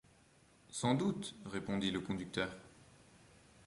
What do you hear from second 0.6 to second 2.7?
Sans doute, répondit le conducteur.